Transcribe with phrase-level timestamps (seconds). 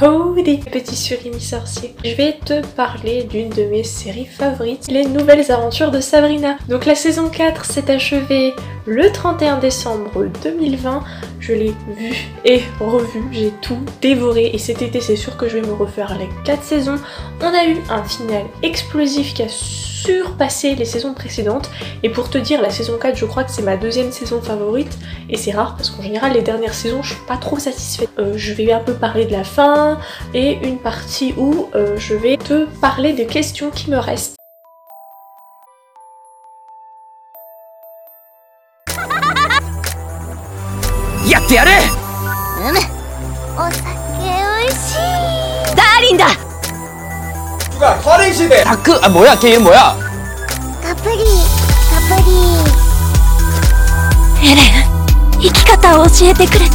[0.00, 5.52] Howdy petit surimi sorcier Je vais te parler d'une de mes séries favorites, les nouvelles
[5.52, 6.56] aventures de Sabrina.
[6.70, 8.54] Donc la saison 4 s'est achevée
[8.86, 11.04] le 31 décembre 2020.
[11.40, 12.16] Je l'ai vu
[12.46, 16.16] et revu, j'ai tout dévoré et cet été c'est sûr que je vais me refaire
[16.18, 16.98] les 4 saisons.
[17.42, 19.48] On a eu un final explosif qui a
[20.02, 21.70] surpassé les saisons précédentes.
[22.02, 24.98] Et pour te dire la saison 4 je crois que c'est ma deuxième saison favorite.
[25.28, 28.10] Et c'est rare parce qu'en général les dernières saisons je suis pas trop satisfaite.
[28.18, 29.98] Euh, je vais un peu parler de la fin
[30.34, 34.36] et une partie où euh, je vais te parler des questions qui me restent.
[47.81, 49.95] 누가 터렌시대 다크 아 뭐야 걔 이름 뭐야
[50.83, 52.31] カプリカプリ
[54.51, 54.85] エレン
[55.41, 56.71] 生き方を教えてくれて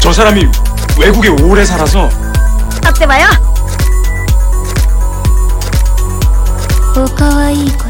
[0.00, 0.46] 저 사람이
[0.98, 2.08] 외국에 오래 살아서
[2.82, 3.28] 待ってばよ
[6.96, 7.84] おかわいいこ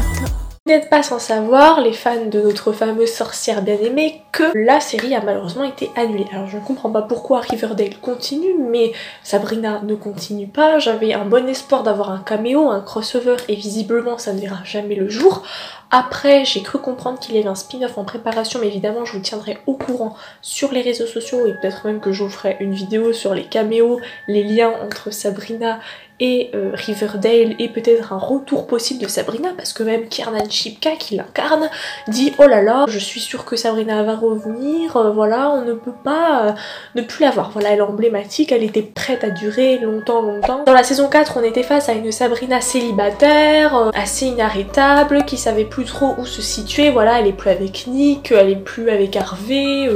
[0.64, 5.12] Vous n'êtes pas sans savoir, les fans de notre fameuse sorcière bien-aimée, que la série
[5.12, 6.28] a malheureusement été annulée.
[6.32, 8.92] Alors je ne comprends pas pourquoi Riverdale continue, mais
[9.24, 10.78] Sabrina ne continue pas.
[10.78, 14.94] J'avais un bon espoir d'avoir un caméo, un crossover, et visiblement ça ne verra jamais
[14.94, 15.42] le jour.
[15.90, 19.22] Après, j'ai cru comprendre qu'il y avait un spin-off en préparation, mais évidemment je vous
[19.22, 22.72] tiendrai au courant sur les réseaux sociaux, et peut-être même que je vous ferai une
[22.72, 25.80] vidéo sur les caméos, les liens entre Sabrina
[26.22, 30.92] et euh, Riverdale et peut-être un retour possible de Sabrina parce que même Kiernan Shipka
[30.92, 31.68] qui l'incarne
[32.08, 35.72] dit oh là là je suis sûre que Sabrina va revenir euh, voilà on ne
[35.72, 36.52] peut pas euh,
[36.94, 40.64] ne plus la voir voilà elle est emblématique elle était prête à durer longtemps longtemps
[40.64, 45.36] dans la saison 4 on était face à une Sabrina célibataire euh, assez inarrêtable qui
[45.36, 48.90] savait plus trop où se situer voilà elle est plus avec Nick elle est plus
[48.90, 49.88] avec Harvey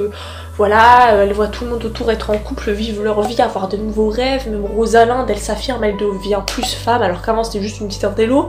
[0.57, 3.77] voilà, elle voit tout le monde autour être en couple, vivre leur vie, avoir de
[3.77, 4.49] nouveaux rêves.
[4.49, 8.49] Même Rosalind, elle s'affirme, elle devient plus femme, alors qu'avant c'était juste une petite intello.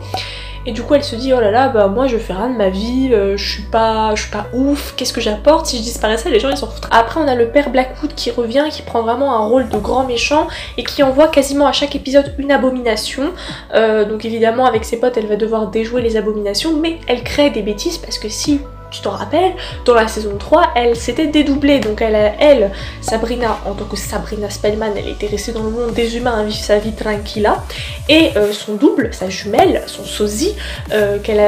[0.67, 2.57] Et du coup, elle se dit oh là là, bah moi je fais rien de
[2.57, 4.94] ma vie, euh, je suis pas, suis pas ouf.
[4.97, 6.89] Qu'est-ce que j'apporte si je disparaissais Les gens ils s'en foutent.
[6.91, 10.03] Après, on a le père Blackwood qui revient, qui prend vraiment un rôle de grand
[10.03, 13.31] méchant et qui envoie quasiment à chaque épisode une abomination.
[13.73, 17.50] Euh, donc évidemment, avec ses potes, elle va devoir déjouer les abominations, mais elle crée
[17.50, 18.59] des bêtises parce que si
[18.90, 19.53] tu t'en rappelles,
[19.86, 21.80] dans la saison 3, elle s'était dédoublée.
[21.80, 22.72] Donc elle,
[23.02, 26.44] Sabrina, en tant que Sabrina Spellman, elle était restée dans le monde des humains à
[26.44, 27.64] vivre sa vie tranquilla.
[28.09, 30.56] Et euh, son double, sa jumelle, son sosie,
[30.92, 31.40] euh, qu'elle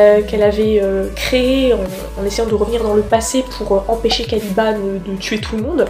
[0.44, 5.40] avait euh, créé en, essayant de revenir dans le passé pour empêcher Caliban de tuer
[5.40, 5.86] tout le monde.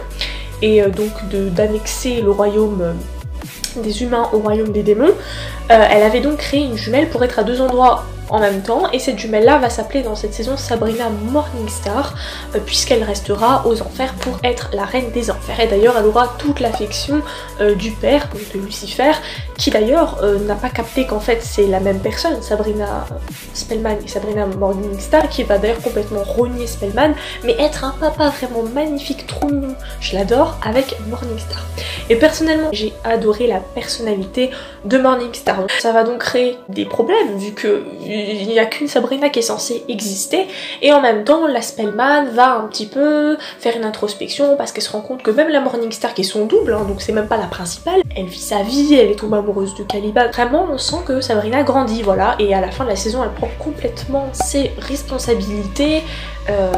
[0.62, 1.12] Et donc
[1.54, 2.94] d'annexer le royaume
[3.76, 5.14] des humains au royaume des démons.
[5.68, 8.90] Elle avait donc créé une jumelle pour être à deux endroits en même temps.
[8.92, 12.14] Et cette jumelle là va s'appeler dans cette saison Sabrina Morningstar
[12.54, 15.60] euh, puisqu'elle restera aux enfers pour être la reine des enfers.
[15.60, 17.20] Et d'ailleurs elle aura toute l'affection
[17.60, 19.12] euh, du père donc de Lucifer
[19.58, 23.06] qui d'ailleurs euh, n'a pas capté qu'en fait c'est la même personne Sabrina
[23.52, 27.14] Spellman et Sabrina Morningstar qui va d'ailleurs complètement renier Spellman
[27.44, 29.69] mais être un papa vraiment magnifique trop mignon
[30.00, 31.64] je l'adore avec Morningstar
[32.08, 34.50] et personnellement j'ai adoré la personnalité
[34.84, 39.28] de Morningstar ça va donc créer des problèmes vu que il n'y a qu'une Sabrina
[39.28, 40.46] qui est censée exister
[40.82, 44.82] et en même temps la Spellman va un petit peu faire une introspection parce qu'elle
[44.82, 47.28] se rend compte que même la Morningstar qui est son double, hein, donc c'est même
[47.28, 50.28] pas la principale, elle vit sa vie, elle est tombée amoureuse de Caliban.
[50.32, 53.30] Vraiment on sent que Sabrina grandit, voilà, et à la fin de la saison elle
[53.30, 56.02] prend complètement ses responsabilités.
[56.50, 56.72] Euh,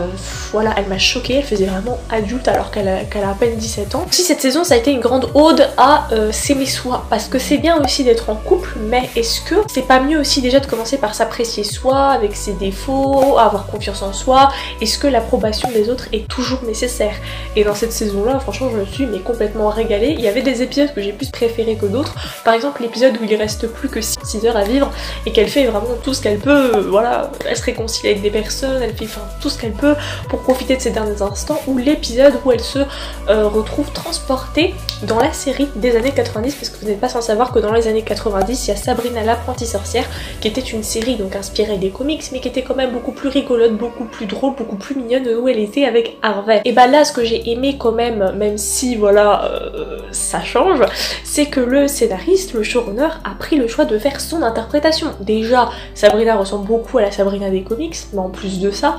[0.52, 3.94] voilà, elle m'a choquée, elle faisait vraiment adulte alors qu'elle a, a à peine 17
[3.94, 4.06] ans.
[4.10, 7.38] Si cette saison ça a été une grande ode à euh, s'aimer soi, parce que
[7.38, 10.66] c'est bien aussi d'être en couple, mais est-ce que c'est pas mieux aussi déjà de
[10.66, 14.50] commencer par s'apprécier soi, avec ses défauts, avoir confiance en soi?
[14.80, 17.14] Est-ce que l'approbation des autres est toujours nécessaire?
[17.56, 20.14] Et dans cette saison-là, franchement, je me suis mais complètement régalée.
[20.18, 22.14] Il y avait des épisodes que j'ai plus préférés que d'autres.
[22.44, 24.90] Par exemple, l'épisode où il reste plus que 6 heures à vivre
[25.26, 26.76] et qu'elle fait vraiment tout ce qu'elle peut.
[26.76, 29.94] euh, Voilà, elle se réconcilie avec des personnes, elle fait enfin, tout ce qu'elle peut
[30.28, 31.60] pour profiter de ces derniers instants.
[31.68, 32.80] Ou l'épisode où elle se
[33.28, 34.74] euh, retrouve transportée
[35.06, 37.72] dans la série des années 90 parce que vous n'êtes pas sans savoir que dans
[37.72, 40.04] les années 90 il y a Sabrina l'apprentie sorcière
[40.40, 43.28] qui était une série donc inspirée des comics mais qui était quand même beaucoup plus
[43.28, 46.60] rigolote, beaucoup plus drôle, beaucoup plus mignonne où elle était avec Harvey.
[46.64, 50.80] Et bah là ce que j'ai aimé quand même, même si voilà euh, ça change,
[51.24, 55.08] c'est que le scénariste, le showrunner a pris le choix de faire son interprétation.
[55.20, 58.98] Déjà Sabrina ressemble beaucoup à la Sabrina des comics mais en plus de ça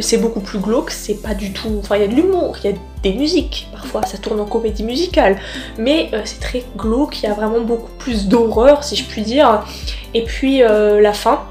[0.00, 1.78] c'est beaucoup plus glauque, c'est pas du tout...
[1.80, 4.46] Enfin il y a de l'humour, il y a des musiques, parfois ça tourne en
[4.46, 5.38] comédie musicale,
[5.78, 9.22] mais euh, c'est très glauque, il y a vraiment beaucoup plus d'horreur si je puis
[9.22, 9.64] dire.
[10.14, 11.42] Et puis euh, la fin,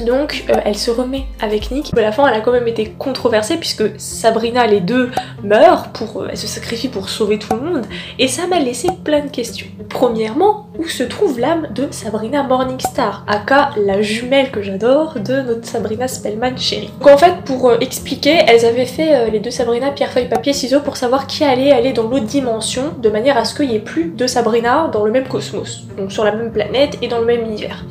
[0.00, 1.96] Donc euh, elle se remet avec Nick.
[1.96, 5.10] À la fin, elle a quand même été controversée puisque Sabrina, les deux
[5.42, 7.84] meurent, pour, euh, elle se sacrifie pour sauver tout le monde.
[8.18, 9.66] Et ça m'a laissé plein de questions.
[9.88, 15.66] Premièrement, où se trouve l'âme de Sabrina Morningstar, aka la jumelle que j'adore de notre
[15.66, 16.90] Sabrina Spellman chérie?
[17.00, 20.52] Donc en fait, pour euh, expliquer, elles avaient fait les deux Sabrina pierre feuille papier
[20.52, 23.76] ciseaux pour savoir qui allait aller dans l'autre dimension, de manière à ce qu'il n'y
[23.76, 27.18] ait plus de Sabrina dans le même cosmos, donc sur la même planète et dans
[27.18, 27.84] le même univers.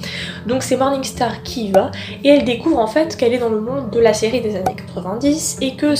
[0.47, 1.91] Donc c'est Morningstar qui y va
[2.23, 4.75] et elle découvre en fait qu'elle est dans le monde de la série des années
[4.93, 5.93] 90 et que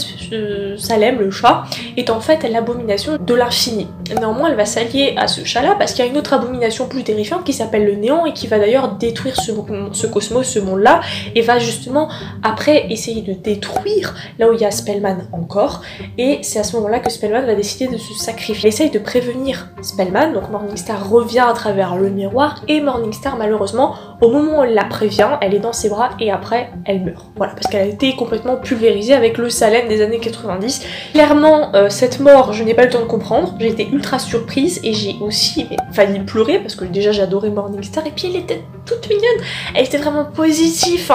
[0.78, 1.66] Salem, le chat,
[1.98, 3.88] est en fait l'abomination de l'infini.
[4.16, 7.04] Néanmoins, elle va s'allier à ce chat-là parce qu'il y a une autre abomination plus
[7.04, 11.02] terrifiante qui s'appelle le néant et qui va d'ailleurs détruire ce, cosmos, ce monde-là,
[11.36, 12.10] et va justement
[12.44, 15.82] après essayer de détruire là où il y a Spellman encore.
[16.18, 18.56] Et c'est à ce moment-là que Spellman va décider de se sacrifier.
[18.64, 23.96] Elle essaye de prévenir Spellman, donc Morningstar revient à travers le miroir et Morningstar malheureusement,
[24.22, 27.26] au moment où elle la prévient, elle est dans ses bras et après elle meurt.
[27.36, 30.86] Voilà, parce qu'elle a été complètement pulvérisée avec le Salem des années 90.
[31.14, 33.56] Clairement, euh, cette mort, je n'ai pas le temps de comprendre.
[33.60, 38.12] J'ai été ultra surprise et j'ai aussi failli pleurer parce que déjà j'adorais Morningstar et
[38.12, 39.46] puis elle était toute mignonne.
[39.76, 41.12] Elle était vraiment positive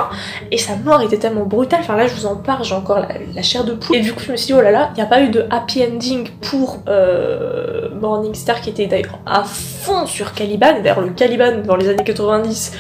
[0.51, 1.81] et sa mort était tellement brutale.
[1.81, 3.97] Enfin là, je vous en parle, j'ai encore la, chair de poule.
[3.97, 5.29] Et du coup, je me suis dit, oh là là, il n'y a pas eu
[5.29, 10.81] de happy ending pour euh, Morningstar qui était d'ailleurs à fond sur Caliban.
[10.83, 12.73] D'ailleurs, le Caliban dans les années 90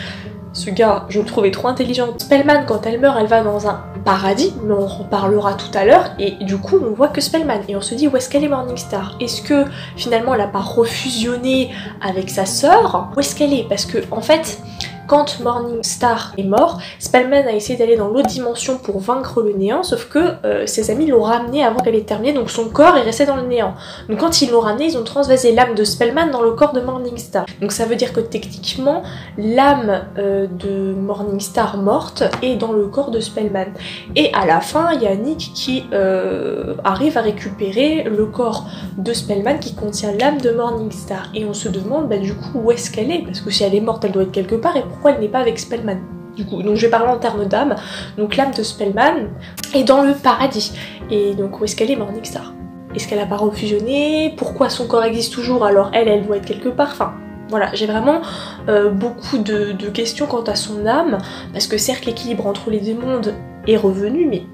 [0.52, 2.08] ce gars, je le trouvais trop intelligent.
[2.18, 5.84] Spellman, quand elle meurt, elle va dans un paradis, mais on en reparlera tout à
[5.84, 8.44] l'heure, et du coup, on voit que Spellman, et on se dit où est-ce qu'elle
[8.44, 9.16] est Morningstar?
[9.20, 9.64] Est-ce que
[9.96, 11.70] finalement elle a pas refusionné
[12.00, 13.08] avec sa sœur?
[13.16, 13.66] Où est-ce qu'elle est?
[13.68, 14.58] Parce que, en fait,
[15.06, 19.82] quand Morningstar est mort, Spellman a essayé d'aller dans l'autre dimension pour vaincre le néant,
[19.82, 23.02] sauf que euh, ses amis l'ont ramené avant qu'elle ait terminé, donc son corps est
[23.02, 23.74] resté dans le néant.
[24.08, 26.80] Donc quand ils l'ont ramené, ils ont transvasé l'âme de Spellman dans le corps de
[26.80, 27.46] Morningstar.
[27.60, 29.02] Donc ça veut dire que techniquement,
[29.36, 33.72] l'âme euh, de Morningstar morte est dans le corps de Spellman.
[34.16, 38.66] Et à la fin, il y a Nick qui euh, arrive à récupérer le corps
[38.96, 41.28] de Spellman qui contient l'âme de Morningstar.
[41.34, 43.74] Et on se demande bah, du coup où est-ce qu'elle est, parce que si elle
[43.74, 45.98] est morte, elle doit être quelque part, pourquoi elle n'est pas avec Spellman.
[46.36, 47.74] Du coup, donc je vais parler en termes d'âme.
[48.16, 49.28] Donc l'âme de Spellman
[49.74, 50.72] est dans le paradis.
[51.10, 52.54] Et donc où est-ce qu'elle est Morningstar
[52.94, 54.34] Est-ce qu'elle a pas refusionné?
[54.36, 56.90] Pourquoi son corps existe toujours alors elle, elle doit être quelque part?
[56.92, 57.14] Enfin,
[57.48, 58.22] voilà, j'ai vraiment
[58.68, 61.18] euh, beaucoup de, de, questions quant à son âme,
[61.52, 63.34] parce que certes l'équilibre entre les deux mondes
[63.66, 64.44] est revenu, mais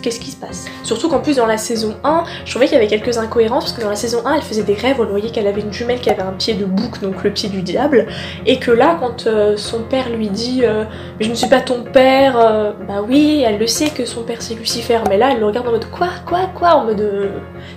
[0.00, 0.66] qu'est-ce qui se passe?
[0.82, 3.76] Surtout qu'en plus dans la saison 1, je trouvais qu'il y avait quelques incohérences parce
[3.76, 6.00] que dans la saison 1 elle faisait des rêves, on voyait qu'elle avait une jumelle
[6.00, 8.06] qui avait un pied de bouc, donc le pied du diable,
[8.46, 10.84] et que là quand euh, son père lui dit euh,
[11.20, 14.40] je ne suis pas ton père, euh, bah oui, elle le sait que son père
[14.40, 17.30] c'est Lucifer, mais là elle le regarde en mode quoi, quoi, quoi, en mode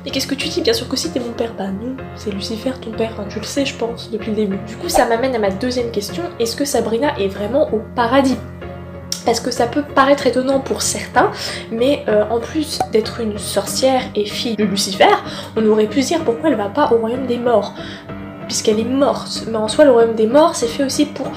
[0.06, 0.62] mais qu'est-ce que tu dis?
[0.62, 3.46] Bien sûr que si t'es mon père, bah non, c'est Lucifer ton père, tu le
[3.46, 4.60] sais je pense depuis le début.
[4.68, 8.38] Du coup ça m'amène à ma deuxième question, est-ce que Sabrina est vraiment au paradis?
[9.26, 11.32] Parce que ça peut paraître étonnant pour certains,
[11.72, 15.06] mais euh, en plus d'être une sorcière et fille de Lucifer,
[15.56, 17.74] on aurait pu dire pourquoi elle va pas au royaume des morts,
[18.48, 19.44] puisqu'elle est morte.
[19.50, 21.28] Mais en soi, le royaume des morts, c'est fait aussi pour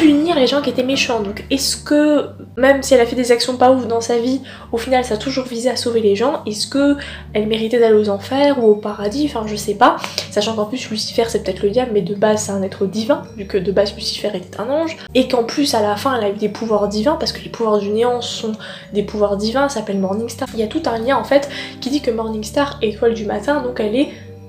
[0.00, 1.20] punir les gens qui étaient méchants.
[1.20, 4.40] Donc est-ce que, même si elle a fait des actions pas ouf dans sa vie,
[4.72, 6.96] au final ça a toujours visé à sauver les gens, est-ce que
[7.34, 9.26] elle méritait d'aller aux enfers ou au paradis?
[9.26, 9.96] Enfin je sais pas.
[10.30, 13.22] Sachant qu'en plus Lucifer c'est peut-être le diable, mais de base c'est un être divin,
[13.36, 14.96] vu que de base Lucifer était un ange.
[15.14, 17.50] Et qu'en plus à la fin elle a eu des pouvoirs divins, parce que les
[17.50, 18.52] pouvoirs du néant sont
[18.94, 20.48] des pouvoirs divins, s'appelle Morningstar.
[20.54, 21.50] Il y a tout un lien en fait
[21.82, 24.08] qui dit que Morningstar, étoile du matin, donc elle est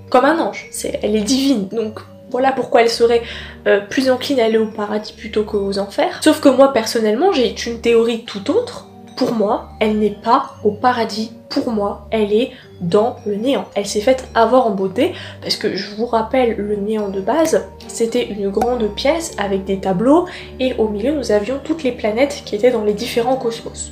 [0.09, 1.67] comme un ange, c'est, elle est divine.
[1.69, 1.99] Donc
[2.31, 3.21] voilà pourquoi elle serait
[3.67, 6.19] euh, plus encline à aller au paradis plutôt qu'aux enfers.
[6.23, 8.87] Sauf que moi personnellement j'ai une théorie tout autre.
[9.17, 11.31] Pour moi, elle n'est pas au paradis.
[11.49, 13.65] Pour moi, elle est dans le néant.
[13.75, 17.67] Elle s'est faite avoir en beauté parce que je vous rappelle le néant de base,
[17.87, 20.27] c'était une grande pièce avec des tableaux
[20.59, 23.91] et au milieu nous avions toutes les planètes qui étaient dans les différents cosmos.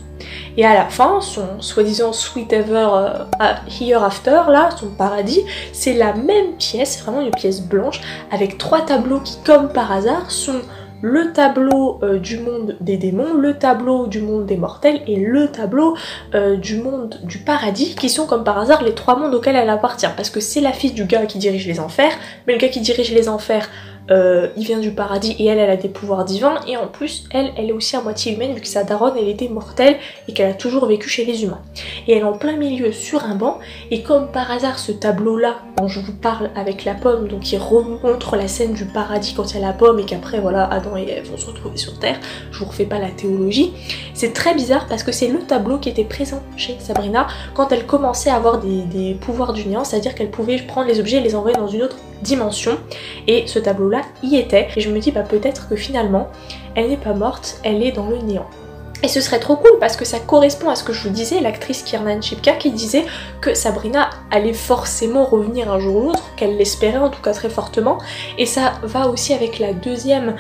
[0.58, 5.42] Et à la fin, son soi-disant sweet ever euh, here after, là, son paradis,
[5.74, 10.32] c'est la même pièce, vraiment une pièce blanche, avec trois tableaux qui, comme par hasard,
[10.32, 10.62] sont
[11.02, 15.48] le tableau euh, du monde des démons, le tableau du monde des mortels et le
[15.48, 15.96] tableau
[16.36, 19.70] euh, du monde du paradis, qui sont comme par hasard les trois mondes auxquels elle
[19.70, 20.08] appartient.
[20.16, 22.12] Parce que c'est la fille du gars qui dirige les enfers,
[22.48, 23.70] mais le gars qui dirige les enfers
[24.12, 26.60] euh, il vient du paradis et elle, elle a des pouvoirs divins.
[26.68, 29.28] Et en plus, elle, elle est aussi à moitié humaine vu que sa daronne, elle
[29.28, 29.98] était mortelle
[30.28, 31.62] et qu'elle a toujours vécu chez les humains.
[32.08, 33.60] Et elle est en plein milieu sur un banc.
[33.92, 37.58] Et comme par hasard, ce tableau-là, dont je vous parle avec la pomme, donc il
[37.58, 40.98] remontre la scène du paradis quand il y a la pomme et qu'après, voilà, Adam
[40.98, 42.20] et Ève vont se retrouver sur Terre.
[42.52, 43.74] Je vous refais pas la théologie.
[44.14, 47.86] C'est très bizarre parce que c'est le tableau qui était présent chez Sabrina quand elle
[47.86, 51.22] commençait à avoir des, des pouvoirs du néant, c'est-à-dire qu'elle pouvait prendre les objets et
[51.22, 52.78] les envoyer dans une autre dimension.
[53.28, 54.68] Et ce tableau-là y était.
[54.76, 56.28] Et je me dis, bah peut-être que finalement,
[56.76, 58.48] elle n'est pas morte, elle est dans le néant.
[59.02, 61.40] Et ce serait trop cool parce que ça correspond à ce que je vous disais,
[61.40, 63.06] l'actrice Kiernan Chipka qui disait
[63.40, 67.50] que Sabrina allait forcément revenir un jour ou l'autre, qu'elle l'espérait en tout cas très
[67.50, 67.98] fortement.
[68.38, 70.36] Et ça va aussi avec la deuxième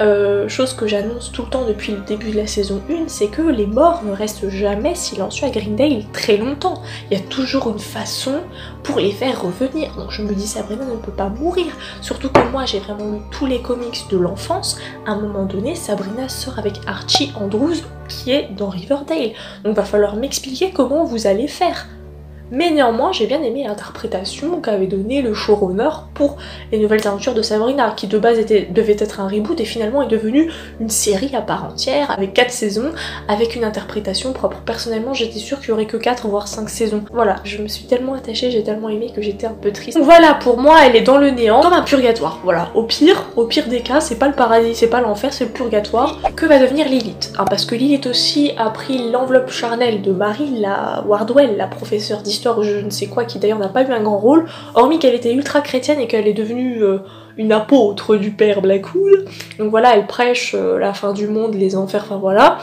[0.00, 3.28] euh, chose que j'annonce tout le temps depuis le début de la saison 1, c'est
[3.28, 6.82] que les morts ne restent jamais silencieux à Greendale très longtemps.
[7.10, 8.40] Il y a toujours une façon
[8.82, 9.94] pour les faire revenir.
[9.96, 11.66] Donc je me dis Sabrina ne peut pas mourir.
[12.00, 14.78] Surtout que moi j'ai vraiment lu tous les comics de l'enfance.
[15.06, 17.76] À un moment donné, Sabrina sort avec Archie Andrews
[18.08, 19.32] qui est dans Riverdale.
[19.64, 21.86] Donc va falloir m'expliquer comment vous allez faire.
[22.50, 26.36] Mais néanmoins, j'ai bien aimé l'interprétation qu'avait donnée le showrunner pour
[26.72, 30.02] les nouvelles aventures de Sabrina, qui de base était, devait être un reboot et finalement
[30.02, 32.90] est devenue une série à part entière, avec 4 saisons,
[33.28, 34.58] avec une interprétation propre.
[34.64, 37.04] Personnellement, j'étais sûre qu'il y aurait que 4 voire 5 saisons.
[37.12, 39.96] Voilà, je me suis tellement attachée, j'ai tellement aimé que j'étais un peu triste.
[39.96, 42.40] Donc voilà, pour moi, elle est dans le néant, comme un purgatoire.
[42.42, 45.44] Voilà, au pire, au pire des cas, c'est pas le paradis, c'est pas l'enfer, c'est
[45.44, 46.18] le purgatoire.
[46.34, 47.32] Que va devenir Lilith?
[47.38, 52.22] Hein, Parce que Lilith aussi a pris l'enveloppe charnelle de Marie, la Wardwell, la professeure
[52.22, 55.14] d'histoire je ne sais quoi, qui d'ailleurs n'a pas eu un grand rôle, hormis qu'elle
[55.14, 56.98] était ultra chrétienne et qu'elle est devenue euh,
[57.40, 59.24] une apôtre du père Blackwood.
[59.58, 62.58] Donc voilà, elle prêche euh, la fin du monde, les enfers, enfin voilà.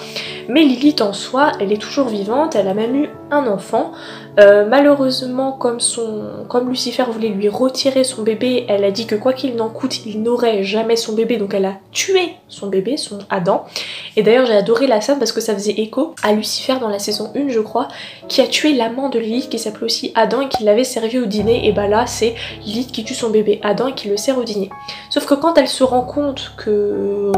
[0.50, 3.92] Mais Lilith en soi, elle est toujours vivante, elle a même eu un enfant.
[4.40, 5.80] Euh, malheureusement, comme,
[6.70, 10.22] Lucifer voulait lui retirer son bébé, elle a dit que quoi qu'il n'en coûte, il
[10.22, 13.66] n'aurait jamais son bébé, donc elle a tué son bébé, son Adam.
[14.16, 17.00] Et d'ailleurs, j'ai adoré la scène parce que ça faisait écho à Lucifer dans la
[17.00, 17.88] saison 1, je crois,
[18.28, 21.26] qui a tué l'amant de Lilith qui s'appelait aussi Adam et qui l'avait servi au
[21.26, 21.68] dîner.
[21.68, 24.44] Et bah là, c'est Lilith qui tue son bébé Adam et qui le sert au
[24.44, 24.67] dîner.
[25.10, 27.32] Sauf que quand elle se rend compte que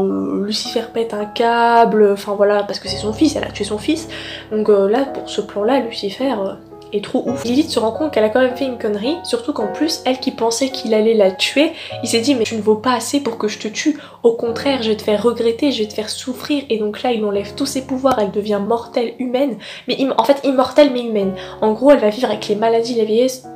[0.44, 3.78] Lucifer pète un câble, enfin voilà, parce que c'est son fils, elle a tué son
[3.78, 4.08] fils,
[4.50, 6.32] donc euh, là, pour ce plan-là, Lucifer...
[6.32, 6.54] Euh,
[6.92, 7.44] est trop ouf.
[7.44, 10.18] Lilith se rend compte qu'elle a quand même fait une connerie, surtout qu'en plus, elle
[10.18, 11.72] qui pensait qu'il allait la tuer,
[12.02, 14.32] il s'est dit mais tu ne vaux pas assez pour que je te tue, au
[14.32, 17.24] contraire je vais te faire regretter, je vais te faire souffrir, et donc là il
[17.24, 19.56] enlève tous ses pouvoirs, elle devient mortelle humaine,
[19.88, 21.34] mais en fait immortelle mais humaine.
[21.60, 23.46] En gros elle va vivre avec les maladies, la vieillesse,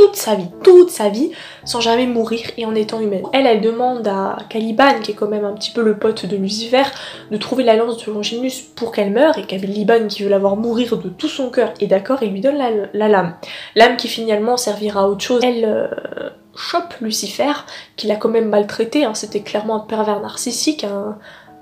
[0.00, 1.30] toute sa vie, toute sa vie,
[1.64, 3.24] sans jamais mourir et en étant humaine.
[3.34, 6.36] Elle, elle demande à Caliban, qui est quand même un petit peu le pote de
[6.38, 6.84] Lucifer,
[7.30, 10.56] de trouver la lance de Longinus pour qu'elle meure, et Caliban, qui veut la voir
[10.56, 13.34] mourir de tout son cœur, est d'accord, et lui donne la, lame.
[13.76, 15.42] Lame qui finalement servira à autre chose.
[15.44, 17.52] Elle euh, chope Lucifer,
[17.96, 19.12] qui l'a quand même maltraité, hein.
[19.12, 20.86] c'était clairement un pervers narcissique,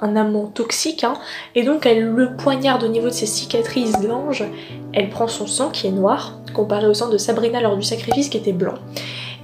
[0.00, 1.14] un amant toxique, hein.
[1.55, 4.45] et donc elle le poignarde au niveau de ses cicatrices d'ange,
[4.93, 8.28] elle prend son sang qui est noir, comparé au sang de Sabrina lors du sacrifice
[8.28, 8.75] qui était blanc.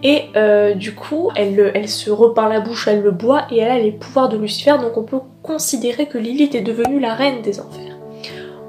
[0.03, 3.71] Et euh, du coup, elle, elle se repeint la bouche, elle le boit, et elle
[3.71, 7.41] a les pouvoirs de Lucifer, donc on peut considérer que Lilith est devenue la reine
[7.43, 7.84] des enfers.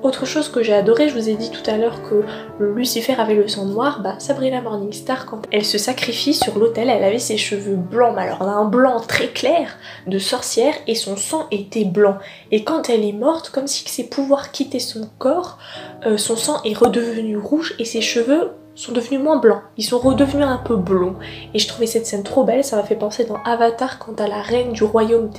[0.06, 2.24] Autre chose que j'ai adoré, je vous ai dit tout à l'heure que
[2.64, 7.04] Lucifer avait le sang noir, bah Sabrina Morningstar quand elle se sacrifie sur l'autel, elle
[7.04, 11.48] avait ses cheveux blancs, mais alors un blanc très clair de sorcière et son sang
[11.50, 12.20] était blanc.
[12.52, 15.58] Et quand elle est morte, comme si ses pouvoirs quittaient son corps,
[16.06, 19.98] euh, son sang est redevenu rouge et ses cheveux sont devenus moins blancs, ils sont
[19.98, 21.16] redevenus un peu blonds.
[21.56, 24.28] Et je trouvais cette scène trop belle, ça m'a fait penser dans Avatar quand à
[24.28, 25.32] la reine du royaume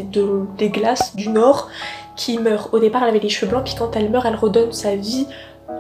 [0.59, 1.69] des glaces du nord
[2.17, 2.73] qui meurt.
[2.73, 5.27] Au départ elle avait les cheveux blancs, puis quand elle meurt elle redonne sa vie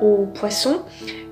[0.02, 0.82] au poisson,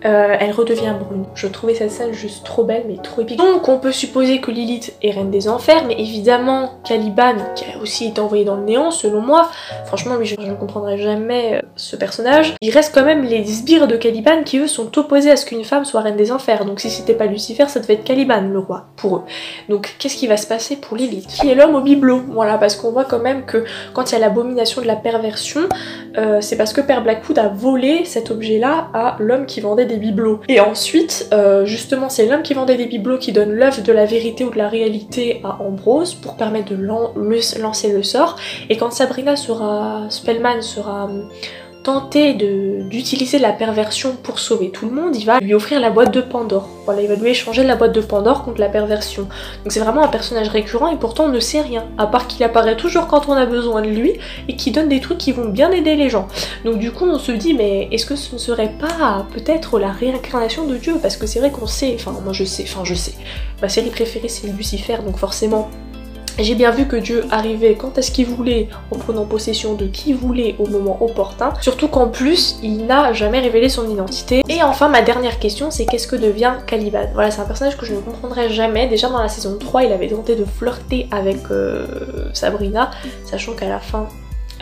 [0.04, 1.24] euh, elle redevient brune.
[1.34, 3.38] Je trouvais cette scène juste trop belle mais trop épique.
[3.38, 7.80] Donc on peut supposer que Lilith est reine des enfers, mais évidemment Caliban, qui a
[7.80, 9.48] aussi été envoyé dans le néant selon moi,
[9.86, 12.54] franchement je, ne comprendrai jamais euh, ce personnage.
[12.60, 15.64] Il reste quand même les sbires de Caliban qui eux sont opposés à ce qu'une
[15.64, 18.58] femme soit reine des enfers, donc si c'était pas Lucifer ça devait être Caliban le
[18.58, 19.22] roi pour eux.
[19.68, 21.28] Donc qu'est-ce qui va se passer pour Lilith?
[21.28, 22.22] Qui est l'homme au bibelot?
[22.28, 25.62] Voilà parce qu'on voit quand même que quand il y a l'abomination de la perversion,
[26.18, 29.86] euh, c'est parce que Père Blackwood a volé cet objet là à l'homme qui vendait
[29.86, 30.40] des bibelots.
[30.48, 34.04] Et ensuite, euh, justement, c'est l'homme qui vendait des bibelots qui donne l'œuvre de la
[34.04, 38.36] vérité ou de la réalité à Ambrose pour permettre de lancer le sort.
[38.68, 41.08] Et quand Sabrina sera, Spellman sera
[41.84, 46.12] tenter d'utiliser la perversion pour sauver tout le monde, il va lui offrir la boîte
[46.14, 46.66] de Pandore.
[46.86, 49.24] Voilà, il va lui échanger la boîte de Pandore contre la perversion.
[49.62, 52.42] Donc c'est vraiment un personnage récurrent et pourtant on ne sait rien, à part qu'il
[52.42, 54.14] apparaît toujours quand on a besoin de lui
[54.48, 56.26] et qui donne des trucs qui vont bien aider les gens.
[56.64, 59.92] Donc du coup on se dit mais est-ce que ce ne serait pas peut-être la
[59.92, 60.94] réincarnation de Dieu?
[61.02, 63.14] Parce que c'est vrai qu'on sait, enfin moi je sais, enfin je sais.
[63.60, 65.68] Ma série préférée c'est Lucifer, donc forcément
[66.38, 70.12] j'ai bien vu que Dieu arrivait quand est-ce qu'il voulait, en prenant possession de qui
[70.12, 74.42] voulait au moment opportun, surtout qu'en plus, il n'a jamais révélé son identité.
[74.48, 77.06] Et enfin, ma dernière question, c'est qu'est-ce que devient Caliban?
[77.14, 78.88] Voilà, c'est un personnage que je ne comprendrai jamais.
[78.88, 81.86] Déjà dans la saison 3, il avait tenté de flirter avec euh,
[82.32, 82.90] Sabrina,
[83.24, 84.08] sachant qu'à la fin,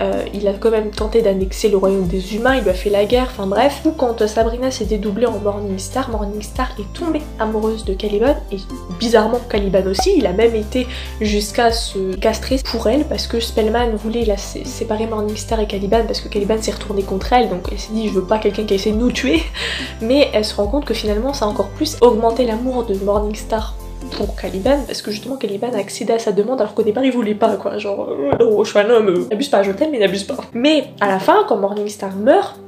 [0.00, 2.90] euh, il a quand même tenté d'annexer le royaume des humains, il lui a fait
[2.90, 3.82] la guerre, enfin bref.
[3.84, 8.56] Ou quand Sabrina s'est dédoublée en Morningstar, Morningstar est tombée amoureuse de Caliban, et
[8.99, 10.87] bizarrement Caliban aussi, il a même été
[11.20, 16.20] jusqu'à se castrer pour elle, parce que Spellman voulait la séparer Morningstar et Caliban, parce
[16.20, 18.75] que Caliban s'est retourné contre elle, donc elle s'est dit je veux pas quelqu'un qui
[18.75, 19.42] essaie de nous tuer,
[20.00, 23.75] mais elle se rend compte que finalement ça a encore plus augmenté l'amour de Morningstar
[24.11, 27.12] pour Caliban parce que justement Caliban a accédé à sa demande alors qu'au départ il
[27.12, 27.78] voulait pas quoi.
[27.78, 28.09] Genre
[28.40, 30.37] oh, je suis un homme euh, n'abuse pas je t'aime mais n'abuse pas.
[30.52, 32.59] Mais à la fin quand Morningstar meurt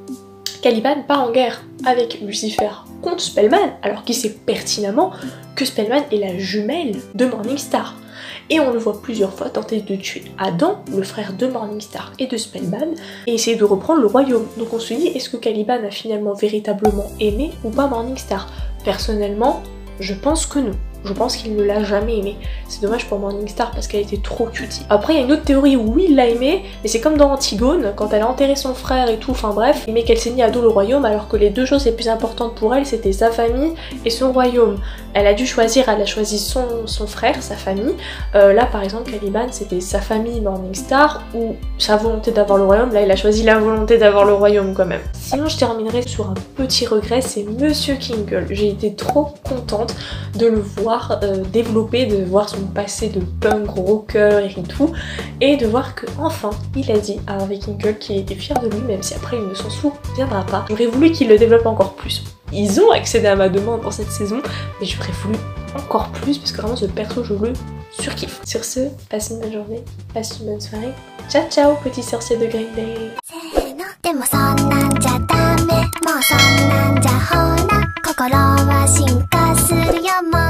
[0.62, 2.70] Caliban part en guerre avec Lucifer
[3.02, 5.12] contre Spellman alors qu'il sait pertinemment
[5.54, 7.96] que Spellman est la jumelle de Morningstar.
[8.50, 12.26] Et on le voit plusieurs fois tenter de tuer Adam, le frère de Morningstar et
[12.26, 12.94] de Spellman,
[13.26, 14.46] et essayer de reprendre le royaume.
[14.58, 18.50] Donc on se dit, est-ce que Caliban a finalement véritablement aimé ou pas Morningstar?
[18.84, 19.62] Personnellement,
[19.98, 20.74] je pense que non
[21.04, 22.36] je pense qu'il ne l'a jamais aimé.
[22.68, 24.82] C'est dommage pour Morningstar parce qu'elle était trop cutie.
[24.88, 27.16] Après, il y a une autre théorie où oui, il l'a aimé, mais c'est comme
[27.16, 30.34] dans Antigone, quand elle a enterré son frère et tout, enfin bref, mais qu'elle s'est
[30.42, 33.12] à dos le royaume alors que les deux choses les plus importantes pour elle, c'était
[33.12, 34.78] sa famille et son royaume.
[35.12, 37.94] Elle a dû choisir, elle a choisi son, son frère, sa famille.
[38.34, 42.92] Euh, là, par exemple, Caliban, c'était sa famille Morningstar ou sa volonté d'avoir le royaume.
[42.92, 45.02] Là, il a choisi la volonté d'avoir le royaume quand même.
[45.12, 48.46] Sinon, je terminerai sur un petit regret, c'est Monsieur Kingle.
[48.50, 49.94] J'ai été trop contente
[50.36, 54.92] de le voir euh, développer, de voir son passé de punk, rocker et tout,
[55.40, 58.68] et de voir que enfin il a dit à Harvey Kinkle qu'il était fier de
[58.68, 60.64] lui, même si après il ne s'en souviendra pas.
[60.68, 62.22] J'aurais voulu qu'il le développe encore plus.
[62.52, 64.40] Ils ont accédé à ma demande dans cette saison,
[64.80, 65.38] mais j'aurais voulu
[65.76, 67.52] encore plus parce que vraiment ce perso je le
[67.90, 68.40] surkiffe.
[68.44, 70.92] Sur ce, passe une bonne journée, passe une bonne soirée.
[71.28, 72.94] Ciao ciao petit sorcier de Green Bay.
[80.26, 80.43] Bay.